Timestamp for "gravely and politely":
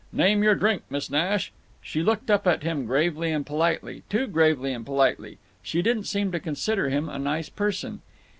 4.25-5.37